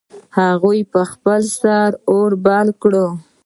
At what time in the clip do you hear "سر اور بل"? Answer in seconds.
1.59-2.67